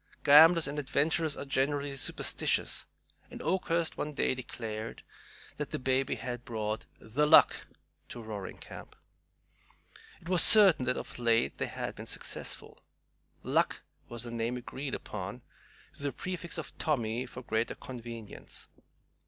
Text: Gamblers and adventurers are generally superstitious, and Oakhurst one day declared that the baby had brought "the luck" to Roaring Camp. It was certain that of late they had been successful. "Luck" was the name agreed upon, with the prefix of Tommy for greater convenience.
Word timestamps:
Gamblers 0.23 0.67
and 0.67 0.79
adventurers 0.79 1.37
are 1.37 1.45
generally 1.45 1.95
superstitious, 1.95 2.87
and 3.29 3.39
Oakhurst 3.39 3.97
one 3.99 4.13
day 4.15 4.33
declared 4.33 5.03
that 5.57 5.69
the 5.69 5.77
baby 5.77 6.15
had 6.15 6.43
brought 6.43 6.87
"the 6.99 7.27
luck" 7.27 7.67
to 8.09 8.19
Roaring 8.19 8.57
Camp. 8.57 8.95
It 10.19 10.27
was 10.27 10.41
certain 10.41 10.85
that 10.85 10.97
of 10.97 11.19
late 11.19 11.59
they 11.59 11.67
had 11.67 11.93
been 11.93 12.07
successful. 12.07 12.81
"Luck" 13.43 13.83
was 14.09 14.23
the 14.23 14.31
name 14.31 14.57
agreed 14.57 14.95
upon, 14.95 15.43
with 15.91 15.99
the 16.01 16.11
prefix 16.11 16.57
of 16.57 16.75
Tommy 16.79 17.27
for 17.27 17.43
greater 17.43 17.75
convenience. 17.75 18.69